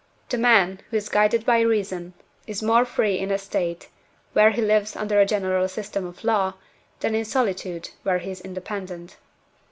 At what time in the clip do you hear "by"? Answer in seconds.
1.45-1.59